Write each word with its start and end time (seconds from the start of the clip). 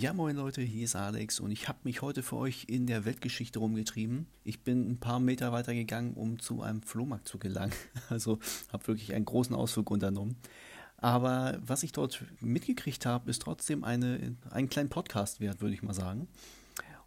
Ja, 0.00 0.14
moin 0.14 0.34
Leute, 0.34 0.62
hier 0.62 0.84
ist 0.84 0.96
Alex 0.96 1.40
und 1.40 1.50
ich 1.50 1.68
habe 1.68 1.80
mich 1.84 2.00
heute 2.00 2.22
für 2.22 2.36
euch 2.36 2.64
in 2.68 2.86
der 2.86 3.04
Weltgeschichte 3.04 3.58
rumgetrieben. 3.58 4.26
Ich 4.44 4.64
bin 4.64 4.90
ein 4.90 4.98
paar 4.98 5.20
Meter 5.20 5.52
weiter 5.52 5.74
gegangen, 5.74 6.14
um 6.14 6.38
zu 6.38 6.62
einem 6.62 6.80
Flohmarkt 6.80 7.28
zu 7.28 7.38
gelangen. 7.38 7.74
Also 8.08 8.38
habe 8.72 8.86
wirklich 8.86 9.12
einen 9.12 9.26
großen 9.26 9.54
Ausflug 9.54 9.90
unternommen. 9.90 10.36
Aber 10.96 11.58
was 11.60 11.82
ich 11.82 11.92
dort 11.92 12.24
mitgekriegt 12.40 13.04
habe, 13.04 13.28
ist 13.28 13.42
trotzdem 13.42 13.84
eine, 13.84 14.38
einen 14.48 14.70
kleinen 14.70 14.88
Podcast 14.88 15.38
wert, 15.38 15.60
würde 15.60 15.74
ich 15.74 15.82
mal 15.82 15.92
sagen. 15.92 16.28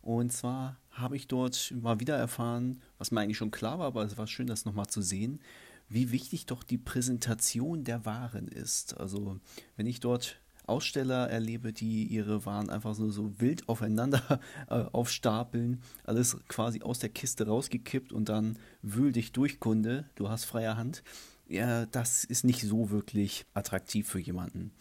Und 0.04 0.32
zwar 0.32 0.78
habe 0.92 1.16
ich 1.16 1.28
dort 1.28 1.74
mal 1.76 2.00
wieder 2.00 2.16
erfahren, 2.16 2.80
was 3.00 3.10
mir 3.10 3.22
eigentlich 3.22 3.38
schon 3.38 3.50
klar 3.50 3.80
war, 3.80 3.88
aber 3.88 4.04
es 4.04 4.20
war 4.20 4.28
schön, 4.28 4.46
das 4.46 4.66
nochmal 4.66 4.86
zu 4.86 5.02
sehen, 5.02 5.42
wie 5.90 6.12
wichtig 6.12 6.46
doch 6.46 6.62
die 6.62 6.78
Präsentation 6.78 7.86
der 7.86 8.06
Waren 8.06 8.48
ist. 8.48 8.96
Also 9.00 9.40
wenn 9.78 9.88
ich 9.88 10.00
dort 10.00 10.43
Aussteller 10.66 11.30
erlebe, 11.30 11.74
die 11.74 12.06
ihre 12.06 12.46
Waren 12.46 12.70
einfach 12.70 12.96
so, 12.96 13.10
so 13.10 13.40
wild 13.40 13.68
aufeinander 13.68 14.40
äh, 14.70 14.84
aufstapeln, 14.92 15.82
alles 16.04 16.38
quasi 16.48 16.82
aus 16.82 17.00
der 17.00 17.10
Kiste 17.10 17.48
rausgekippt 17.48 18.14
und 18.14 18.30
dann 18.30 18.58
wühl 18.82 19.12
dich 19.12 19.32
durch, 19.32 19.60
Kunde, 19.60 20.06
du 20.16 20.30
hast 20.30 20.46
freie 20.46 20.78
Hand. 20.78 21.04
Ja, 21.48 21.86
das 21.86 22.24
ist 22.24 22.46
nicht 22.46 22.62
so 22.62 22.90
wirklich 22.90 23.46
attraktiv 23.54 24.08
für 24.08 24.20
jemanden. 24.20 24.72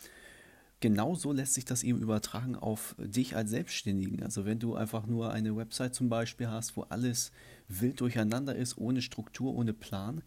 Genauso 0.82 1.30
lässt 1.30 1.54
sich 1.54 1.64
das 1.64 1.84
eben 1.84 2.02
übertragen 2.02 2.56
auf 2.56 2.96
dich 2.98 3.36
als 3.36 3.50
Selbstständigen. 3.50 4.24
Also 4.24 4.44
wenn 4.44 4.58
du 4.58 4.74
einfach 4.74 5.06
nur 5.06 5.32
eine 5.32 5.56
Website 5.56 5.94
zum 5.94 6.08
Beispiel 6.08 6.48
hast, 6.48 6.76
wo 6.76 6.82
alles 6.82 7.30
wild 7.68 8.00
durcheinander 8.00 8.56
ist, 8.56 8.78
ohne 8.78 9.00
Struktur, 9.00 9.54
ohne 9.54 9.74
Plan, 9.74 10.22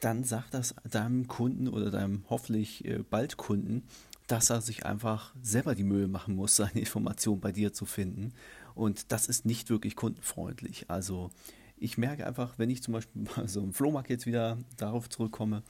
dann 0.00 0.24
sag 0.24 0.50
das 0.50 0.74
deinem 0.90 1.28
Kunden 1.28 1.68
oder 1.68 1.90
deinem 1.90 2.24
hoffentlich 2.30 2.86
äh, 2.86 3.02
bald 3.02 3.36
Kunden, 3.36 3.82
dass 4.28 4.50
er 4.50 4.60
sich 4.60 4.86
einfach 4.86 5.34
selber 5.42 5.74
die 5.74 5.84
Mühe 5.84 6.06
machen 6.06 6.36
muss, 6.36 6.56
seine 6.56 6.78
Informationen 6.78 7.40
bei 7.40 7.50
dir 7.50 7.72
zu 7.72 7.84
finden. 7.84 8.32
Und 8.74 9.10
das 9.10 9.26
ist 9.26 9.44
nicht 9.44 9.70
wirklich 9.70 9.96
kundenfreundlich. 9.96 10.88
Also 10.88 11.30
ich 11.76 11.98
merke 11.98 12.26
einfach, 12.26 12.58
wenn 12.58 12.70
ich 12.70 12.82
zum 12.82 12.94
Beispiel 12.94 13.26
bei 13.36 13.46
so 13.46 13.60
einem 13.60 13.72
Flohmarkt 13.72 14.10
jetzt 14.10 14.26
wieder 14.26 14.58
darauf 14.76 15.08
zurückkomme, 15.08 15.62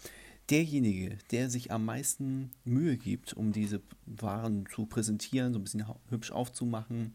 derjenige, 0.50 1.17
der 1.31 1.50
sich 1.50 1.70
am 1.70 1.84
meisten 1.84 2.50
Mühe 2.65 2.97
gibt, 2.97 3.34
um 3.34 3.53
diese 3.53 3.83
Waren 4.06 4.67
zu 4.67 4.87
präsentieren, 4.87 5.53
so 5.53 5.59
ein 5.59 5.65
bisschen 5.65 5.84
hübsch 6.09 6.33
aufzumachen, 6.33 7.12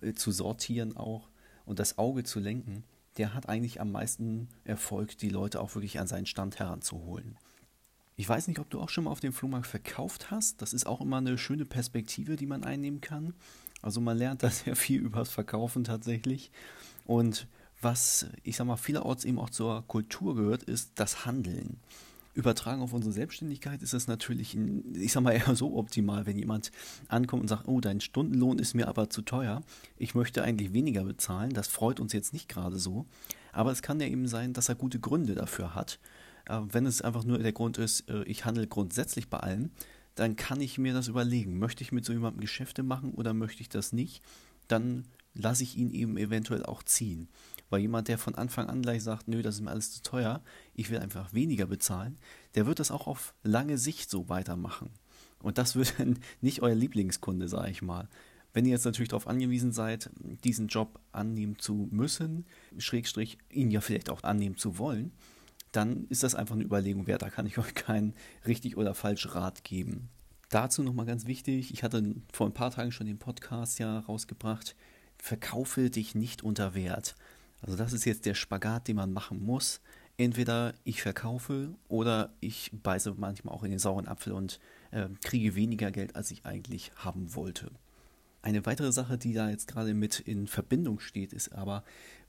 äh, 0.00 0.12
zu 0.12 0.32
sortieren 0.32 0.96
auch 0.96 1.28
und 1.64 1.78
das 1.78 1.98
Auge 1.98 2.24
zu 2.24 2.40
lenken, 2.40 2.84
der 3.16 3.32
hat 3.32 3.48
eigentlich 3.48 3.80
am 3.80 3.92
meisten 3.92 4.48
Erfolg, 4.64 5.16
die 5.18 5.28
Leute 5.28 5.60
auch 5.60 5.74
wirklich 5.74 5.98
an 6.00 6.06
seinen 6.06 6.26
Stand 6.26 6.58
heranzuholen. 6.58 7.36
Ich 8.16 8.28
weiß 8.28 8.46
nicht, 8.48 8.60
ob 8.60 8.70
du 8.70 8.80
auch 8.80 8.88
schon 8.88 9.04
mal 9.04 9.10
auf 9.10 9.20
dem 9.20 9.32
Flohmarkt 9.32 9.66
verkauft 9.66 10.30
hast. 10.30 10.62
Das 10.62 10.72
ist 10.72 10.86
auch 10.86 11.00
immer 11.00 11.16
eine 11.18 11.36
schöne 11.36 11.64
Perspektive, 11.64 12.36
die 12.36 12.46
man 12.46 12.62
einnehmen 12.62 13.00
kann. 13.00 13.34
Also 13.82 14.00
man 14.00 14.16
lernt 14.16 14.42
da 14.42 14.50
sehr 14.50 14.76
viel 14.76 15.00
übers 15.00 15.30
Verkaufen 15.30 15.84
tatsächlich. 15.84 16.50
Und 17.06 17.46
was, 17.80 18.26
ich 18.44 18.56
sag 18.56 18.66
mal, 18.66 18.76
vielerorts 18.76 19.24
eben 19.24 19.38
auch 19.38 19.50
zur 19.50 19.82
Kultur 19.86 20.36
gehört, 20.36 20.62
ist 20.62 20.92
das 20.94 21.26
Handeln. 21.26 21.78
Übertragen 22.34 22.82
auf 22.82 22.92
unsere 22.92 23.12
Selbstständigkeit 23.12 23.80
ist 23.82 23.94
es 23.94 24.08
natürlich, 24.08 24.56
ich 24.94 25.12
sag 25.12 25.22
mal, 25.22 25.32
eher 25.32 25.54
so 25.54 25.76
optimal, 25.76 26.26
wenn 26.26 26.38
jemand 26.38 26.72
ankommt 27.08 27.42
und 27.42 27.48
sagt, 27.48 27.68
oh, 27.68 27.80
dein 27.80 28.00
Stundenlohn 28.00 28.58
ist 28.58 28.74
mir 28.74 28.88
aber 28.88 29.08
zu 29.10 29.22
teuer. 29.22 29.62
Ich 29.98 30.14
möchte 30.14 30.42
eigentlich 30.42 30.72
weniger 30.72 31.04
bezahlen. 31.04 31.50
Das 31.50 31.68
freut 31.68 32.00
uns 32.00 32.12
jetzt 32.12 32.32
nicht 32.32 32.48
gerade 32.48 32.78
so. 32.78 33.06
Aber 33.52 33.70
es 33.70 33.82
kann 33.82 34.00
ja 34.00 34.06
eben 34.06 34.26
sein, 34.26 34.52
dass 34.52 34.68
er 34.68 34.74
gute 34.74 34.98
Gründe 34.98 35.34
dafür 35.34 35.76
hat. 35.76 36.00
Wenn 36.46 36.86
es 36.86 37.02
einfach 37.02 37.24
nur 37.24 37.38
der 37.38 37.52
Grund 37.52 37.78
ist, 37.78 38.08
äh, 38.10 38.22
ich 38.24 38.44
handle 38.44 38.66
grundsätzlich 38.66 39.28
bei 39.28 39.38
allem, 39.38 39.70
dann 40.14 40.36
kann 40.36 40.60
ich 40.60 40.78
mir 40.78 40.92
das 40.92 41.08
überlegen. 41.08 41.58
Möchte 41.58 41.82
ich 41.82 41.92
mit 41.92 42.04
so 42.04 42.12
jemandem 42.12 42.40
Geschäfte 42.40 42.82
machen 42.82 43.12
oder 43.12 43.34
möchte 43.34 43.62
ich 43.62 43.68
das 43.68 43.92
nicht? 43.92 44.22
Dann 44.68 45.04
lasse 45.34 45.62
ich 45.62 45.76
ihn 45.76 45.90
eben 45.90 46.16
eventuell 46.16 46.64
auch 46.64 46.82
ziehen. 46.82 47.28
Weil 47.70 47.80
jemand, 47.80 48.08
der 48.08 48.18
von 48.18 48.34
Anfang 48.34 48.68
an 48.68 48.82
gleich 48.82 49.02
sagt, 49.02 49.26
nö, 49.26 49.42
das 49.42 49.56
ist 49.56 49.60
mir 49.62 49.70
alles 49.70 49.92
zu 49.92 50.02
teuer, 50.02 50.42
ich 50.74 50.90
will 50.90 50.98
einfach 50.98 51.32
weniger 51.32 51.66
bezahlen, 51.66 52.18
der 52.54 52.66
wird 52.66 52.78
das 52.78 52.90
auch 52.90 53.06
auf 53.06 53.34
lange 53.42 53.78
Sicht 53.78 54.10
so 54.10 54.28
weitermachen. 54.28 54.90
Und 55.40 55.58
das 55.58 55.74
wird 55.74 55.98
dann 55.98 56.18
nicht 56.40 56.62
euer 56.62 56.74
Lieblingskunde, 56.74 57.48
sage 57.48 57.70
ich 57.70 57.82
mal. 57.82 58.08
Wenn 58.52 58.66
ihr 58.66 58.72
jetzt 58.72 58.84
natürlich 58.84 59.08
darauf 59.08 59.26
angewiesen 59.26 59.72
seid, 59.72 60.10
diesen 60.44 60.68
Job 60.68 61.00
annehmen 61.10 61.58
zu 61.58 61.88
müssen, 61.90 62.46
Schrägstrich 62.78 63.38
ihn 63.50 63.72
ja 63.72 63.80
vielleicht 63.80 64.10
auch 64.10 64.22
annehmen 64.22 64.56
zu 64.56 64.78
wollen, 64.78 65.10
dann 65.76 66.06
ist 66.08 66.22
das 66.22 66.34
einfach 66.34 66.54
eine 66.54 66.64
Überlegung 66.64 67.06
wert. 67.06 67.22
Da 67.22 67.30
kann 67.30 67.46
ich 67.46 67.58
euch 67.58 67.74
keinen 67.74 68.14
richtig 68.46 68.76
oder 68.76 68.94
falsch 68.94 69.34
Rat 69.34 69.64
geben. 69.64 70.08
Dazu 70.50 70.82
nochmal 70.82 71.06
ganz 71.06 71.26
wichtig, 71.26 71.72
ich 71.72 71.82
hatte 71.82 72.14
vor 72.32 72.46
ein 72.46 72.54
paar 72.54 72.70
Tagen 72.70 72.92
schon 72.92 73.06
den 73.06 73.18
Podcast 73.18 73.78
ja 73.78 74.00
rausgebracht, 74.00 74.76
verkaufe 75.18 75.90
dich 75.90 76.14
nicht 76.14 76.42
unter 76.42 76.74
Wert. 76.74 77.16
Also 77.60 77.76
das 77.76 77.92
ist 77.92 78.04
jetzt 78.04 78.26
der 78.26 78.34
Spagat, 78.34 78.88
den 78.88 78.96
man 78.96 79.12
machen 79.12 79.42
muss. 79.42 79.80
Entweder 80.16 80.74
ich 80.84 81.02
verkaufe 81.02 81.74
oder 81.88 82.34
ich 82.40 82.70
beiße 82.72 83.14
manchmal 83.16 83.54
auch 83.54 83.64
in 83.64 83.70
den 83.70 83.80
sauren 83.80 84.06
Apfel 84.06 84.32
und 84.32 84.60
äh, 84.92 85.08
kriege 85.24 85.56
weniger 85.56 85.90
Geld, 85.90 86.14
als 86.14 86.30
ich 86.30 86.46
eigentlich 86.46 86.92
haben 86.94 87.34
wollte. 87.34 87.72
Eine 88.42 88.64
weitere 88.66 88.92
Sache, 88.92 89.18
die 89.18 89.32
da 89.32 89.48
jetzt 89.48 89.66
gerade 89.66 89.94
mit 89.94 90.20
in 90.20 90.46
Verbindung 90.46 91.00
steht, 91.00 91.32
ist 91.32 91.52
aber, 91.52 91.82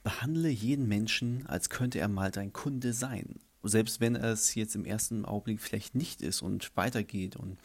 behandle 0.06 0.50
jeden 0.50 0.88
Menschen, 0.88 1.48
als 1.48 1.70
könnte 1.70 2.00
er 2.00 2.08
mal 2.08 2.30
dein 2.30 2.54
Kunde 2.54 2.94
sein. 2.94 3.40
Selbst 3.64 4.00
wenn 4.00 4.16
es 4.16 4.54
jetzt 4.54 4.76
im 4.76 4.86
ersten 4.86 5.26
Augenblick 5.26 5.60
vielleicht 5.60 5.96
nicht 5.96 6.22
ist 6.22 6.44
und 6.44 6.72
weitergeht. 6.78 7.36
Und 7.36 7.58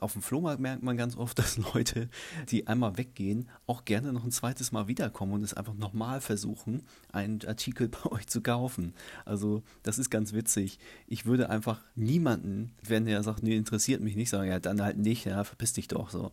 auf 0.00 0.12
dem 0.12 0.22
Flohmarkt 0.22 0.60
merkt 0.60 0.82
man 0.82 0.96
ganz 0.96 1.16
oft, 1.16 1.38
dass 1.38 1.56
Leute, 1.56 2.08
die 2.48 2.66
einmal 2.66 2.98
weggehen, 2.98 3.48
auch 3.68 3.84
gerne 3.84 4.12
noch 4.12 4.24
ein 4.24 4.32
zweites 4.32 4.72
Mal 4.72 4.88
wiederkommen 4.88 5.34
und 5.34 5.44
es 5.44 5.54
einfach 5.54 5.74
nochmal 5.74 6.20
versuchen, 6.20 6.82
einen 7.12 7.44
Artikel 7.46 7.88
bei 8.04 8.10
euch 8.10 8.26
zu 8.26 8.40
kaufen. 8.40 8.92
Also 9.24 9.62
das 9.84 10.00
ist 10.00 10.10
ganz 10.10 10.32
witzig. 10.32 10.80
Ich 11.06 11.26
würde 11.26 11.48
einfach 11.48 11.80
niemanden, 11.94 12.72
wenn 12.82 13.04
der 13.04 13.22
sagt, 13.22 13.44
nee, 13.44 13.56
interessiert 13.56 14.00
mich 14.00 14.16
nicht, 14.16 14.30
sagen, 14.30 14.50
ja, 14.50 14.58
dann 14.58 14.82
halt 14.82 14.98
nicht, 14.98 15.26
ja, 15.26 15.44
verpiss 15.44 15.74
dich 15.74 15.86
doch 15.86 16.10
so 16.10 16.32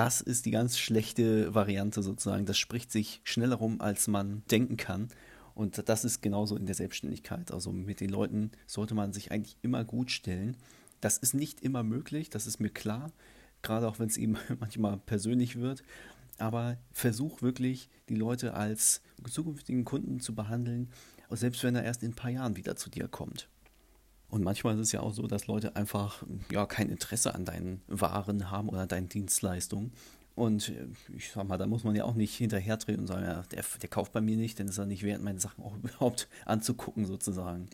das 0.00 0.22
ist 0.22 0.46
die 0.46 0.50
ganz 0.50 0.78
schlechte 0.78 1.54
Variante 1.54 2.02
sozusagen. 2.02 2.46
Das 2.46 2.56
spricht 2.56 2.90
sich 2.90 3.20
schneller 3.22 3.56
rum, 3.56 3.82
als 3.82 4.08
man 4.08 4.42
denken 4.50 4.78
kann. 4.78 5.10
Und 5.54 5.86
das 5.90 6.06
ist 6.06 6.22
genauso 6.22 6.56
in 6.56 6.64
der 6.64 6.74
Selbstständigkeit. 6.74 7.52
Also 7.52 7.70
mit 7.70 8.00
den 8.00 8.08
Leuten 8.08 8.50
sollte 8.66 8.94
man 8.94 9.12
sich 9.12 9.30
eigentlich 9.30 9.58
immer 9.60 9.84
gut 9.84 10.10
stellen. 10.10 10.56
Das 11.02 11.18
ist 11.18 11.34
nicht 11.34 11.60
immer 11.60 11.82
möglich, 11.82 12.30
das 12.30 12.46
ist 12.46 12.60
mir 12.60 12.70
klar. 12.70 13.12
Gerade 13.60 13.86
auch 13.86 13.98
wenn 13.98 14.08
es 14.08 14.16
eben 14.16 14.38
manchmal 14.58 14.96
persönlich 14.96 15.56
wird. 15.56 15.82
Aber 16.38 16.78
versuch 16.92 17.42
wirklich, 17.42 17.90
die 18.08 18.16
Leute 18.16 18.54
als 18.54 19.02
zukünftigen 19.30 19.84
Kunden 19.84 20.20
zu 20.20 20.34
behandeln, 20.34 20.88
selbst 21.28 21.62
wenn 21.62 21.76
er 21.76 21.84
erst 21.84 22.02
in 22.02 22.12
ein 22.12 22.16
paar 22.16 22.30
Jahren 22.30 22.56
wieder 22.56 22.74
zu 22.74 22.88
dir 22.88 23.06
kommt. 23.06 23.50
Und 24.30 24.44
manchmal 24.44 24.74
ist 24.74 24.80
es 24.80 24.92
ja 24.92 25.00
auch 25.00 25.12
so, 25.12 25.26
dass 25.26 25.46
Leute 25.46 25.76
einfach 25.76 26.22
ja 26.50 26.64
kein 26.66 26.88
Interesse 26.88 27.34
an 27.34 27.44
deinen 27.44 27.82
Waren 27.88 28.50
haben 28.50 28.68
oder 28.68 28.86
deinen 28.86 29.08
Dienstleistungen. 29.08 29.92
Und 30.36 30.68
äh, 30.70 30.86
ich 31.16 31.30
sag 31.32 31.46
mal, 31.46 31.58
da 31.58 31.66
muss 31.66 31.84
man 31.84 31.94
ja 31.94 32.04
auch 32.04 32.14
nicht 32.14 32.36
hinterhertreten 32.36 33.02
und 33.02 33.06
sagen, 33.08 33.24
ja, 33.24 33.42
der, 33.50 33.64
der 33.82 33.88
kauft 33.88 34.12
bei 34.12 34.20
mir 34.20 34.36
nicht, 34.36 34.58
denn 34.58 34.68
ist 34.68 34.78
er 34.78 34.86
nicht 34.86 35.02
wert, 35.02 35.22
meine 35.22 35.40
Sachen 35.40 35.64
auch 35.64 35.76
überhaupt 35.82 36.28
anzugucken, 36.46 37.04
sozusagen. 37.04 37.68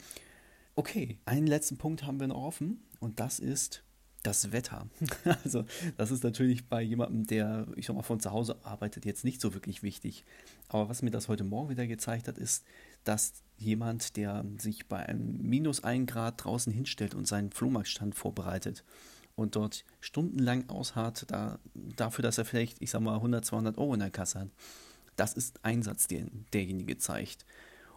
Okay, 0.75 1.19
einen 1.27 1.47
letzten 1.47 1.77
Punkt 1.77 2.05
haben 2.05 2.21
wir 2.21 2.27
noch 2.27 2.43
offen 2.43 2.81
und 3.01 3.21
das 3.21 3.39
ist 3.39 3.83
das 4.27 4.53
Wetter. 4.53 4.87
Also, 5.45 5.65
das 5.97 6.11
ist 6.11 6.25
natürlich 6.25 6.69
bei 6.69 6.83
jemandem, 6.83 7.27
der, 7.27 7.67
ich 7.77 7.87
sag 7.87 7.97
mal, 7.97 8.03
von 8.03 8.21
zu 8.21 8.33
Hause 8.33 8.57
arbeitet, 8.63 9.05
jetzt 9.05 9.25
nicht 9.25 9.41
so 9.41 9.55
wirklich 9.55 9.83
wichtig. 9.83 10.25
Aber 10.69 10.89
was 10.89 11.03
mir 11.03 11.11
das 11.11 11.29
heute 11.29 11.45
Morgen 11.45 11.71
wieder 11.71 11.87
gezeigt 11.87 12.29
hat, 12.29 12.39
ist, 12.39 12.65
dass 13.05 13.43
jemand, 13.57 14.17
der 14.17 14.45
sich 14.59 14.87
bei 14.87 15.07
einem 15.07 15.39
minus 15.43 15.85
1 15.85 16.11
Grad 16.11 16.45
draußen 16.45 16.73
hinstellt 16.73 17.15
und 17.15 17.27
seinen 17.27 17.51
Flohmarktstand 17.51 18.15
vorbereitet 18.15 18.85
und 19.37 19.55
dort 19.55 19.85
stundenlang 20.01 20.69
ausharrt, 20.69 21.27
da, 21.29 21.59
dafür, 21.75 22.23
dass 22.23 22.39
er 22.39 22.45
vielleicht, 22.45 22.83
ich 22.83 22.91
sag 22.91 23.01
mal, 23.01 23.15
100, 23.15 23.45
200 23.45 23.79
Euro 23.79 23.95
in 23.95 24.01
der 24.01 24.11
Kasse 24.11 24.41
hat, 24.41 24.49
das 25.17 25.35
ist 25.35 25.65
Einsatz, 25.65 26.09
den 26.09 26.47
derjenige 26.53 26.99
zeigt. 26.99 27.47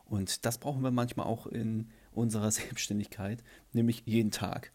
Und 0.05 0.45
das 0.45 0.57
brauchen 0.57 0.81
wir 0.81 0.91
manchmal 0.91 1.27
auch 1.27 1.47
in 1.47 1.89
unserer 2.11 2.51
Selbstständigkeit, 2.51 3.43
nämlich 3.73 4.03
jeden 4.05 4.31
Tag. 4.31 4.71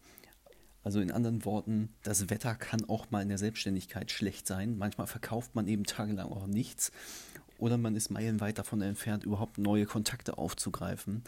Also 0.85 0.99
in 0.99 1.09
anderen 1.09 1.45
Worten, 1.45 1.89
das 2.03 2.29
Wetter 2.29 2.53
kann 2.53 2.87
auch 2.87 3.09
mal 3.09 3.23
in 3.23 3.29
der 3.29 3.39
Selbstständigkeit 3.39 4.11
schlecht 4.11 4.45
sein. 4.45 4.77
Manchmal 4.77 5.07
verkauft 5.07 5.55
man 5.55 5.67
eben 5.67 5.83
tagelang 5.83 6.27
auch 6.31 6.45
nichts 6.45 6.91
oder 7.57 7.79
man 7.79 7.95
ist 7.95 8.11
meilenweit 8.11 8.59
davon 8.59 8.81
entfernt, 8.81 9.23
überhaupt 9.23 9.57
neue 9.57 9.87
Kontakte 9.87 10.37
aufzugreifen. 10.37 11.23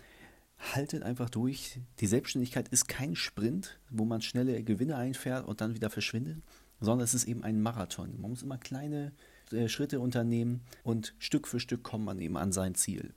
Haltet 0.76 1.02
einfach 1.02 1.32
durch. 1.32 1.80
Die 2.00 2.06
Selbstständigkeit 2.06 2.68
ist 2.68 2.88
kein 2.88 3.16
Sprint, 3.16 3.80
wo 3.90 4.06
man 4.06 4.22
schnelle 4.22 4.62
Gewinne 4.62 4.96
einfährt 4.96 5.48
und 5.48 5.60
dann 5.60 5.74
wieder 5.74 5.90
verschwindet, 5.90 6.38
sondern 6.80 7.04
es 7.04 7.16
ist 7.16 7.28
eben 7.28 7.44
ein 7.44 7.60
Marathon. 7.60 8.22
Man 8.22 8.30
muss 8.30 8.44
immer 8.44 8.60
kleine 8.60 9.12
äh, 9.52 9.68
Schritte 9.70 10.00
unternehmen 10.00 10.62
und 10.84 11.16
Stück 11.18 11.48
für 11.48 11.60
Stück 11.60 11.82
kommt 11.82 12.06
man 12.06 12.20
eben 12.20 12.38
an 12.38 12.52
sein 12.52 12.76
Ziel. 12.76 13.12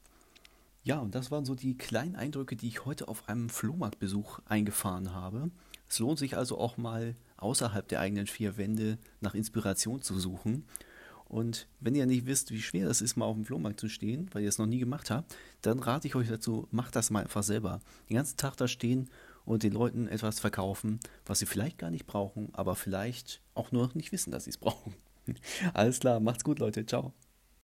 Ja, 0.84 1.00
und 1.00 1.14
das 1.14 1.30
waren 1.30 1.44
so 1.44 1.54
die 1.54 1.76
kleinen 1.76 2.16
Eindrücke, 2.16 2.56
die 2.56 2.68
ich 2.68 2.86
heute 2.86 3.08
auf 3.08 3.28
einem 3.28 3.50
Flohmarktbesuch 3.50 4.40
eingefahren 4.46 5.12
habe. 5.12 5.50
Es 5.90 5.98
lohnt 5.98 6.18
sich 6.18 6.36
also 6.36 6.56
auch 6.58 6.76
mal 6.76 7.16
außerhalb 7.38 7.86
der 7.88 8.00
eigenen 8.00 8.28
vier 8.28 8.56
Wände 8.56 8.98
nach 9.20 9.34
Inspiration 9.34 10.02
zu 10.02 10.18
suchen 10.20 10.64
Und 11.30 11.68
wenn 11.78 11.94
ihr 11.94 12.06
nicht 12.06 12.26
wisst, 12.26 12.50
wie 12.50 12.60
schwer 12.60 12.88
es 12.88 13.00
ist, 13.00 13.16
mal 13.16 13.24
auf 13.24 13.36
dem 13.36 13.44
Flohmarkt 13.44 13.78
zu 13.78 13.88
stehen, 13.88 14.28
weil 14.32 14.42
ihr 14.42 14.48
es 14.48 14.58
noch 14.58 14.66
nie 14.66 14.80
gemacht 14.80 15.10
habt, 15.10 15.36
dann 15.62 15.78
rate 15.78 16.08
ich 16.08 16.16
euch 16.16 16.28
dazu, 16.28 16.66
macht 16.72 16.96
das 16.96 17.10
mal 17.10 17.22
einfach 17.22 17.44
selber. 17.44 17.80
Den 18.08 18.16
ganzen 18.16 18.36
Tag 18.36 18.56
da 18.56 18.66
stehen 18.66 19.08
und 19.44 19.62
den 19.62 19.72
Leuten 19.72 20.08
etwas 20.08 20.40
verkaufen, 20.40 20.98
was 21.26 21.38
sie 21.38 21.46
vielleicht 21.46 21.78
gar 21.78 21.90
nicht 21.90 22.06
brauchen, 22.06 22.48
aber 22.52 22.74
vielleicht 22.74 23.42
auch 23.54 23.70
nur 23.70 23.90
nicht 23.94 24.10
wissen, 24.12 24.32
dass 24.32 24.44
sie 24.44 24.50
es 24.50 24.58
brauchen. 24.58 24.94
Alles 25.74 26.00
klar, 26.00 26.18
macht's 26.18 26.44
gut, 26.44 26.58
Leute. 26.58 26.84
Ciao. 26.84 27.14